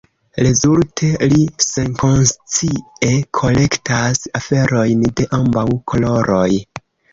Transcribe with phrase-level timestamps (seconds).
[0.45, 3.11] Rezulte, ri senkonscie
[3.41, 6.51] kolektas aferojn de ambaŭ koloroj.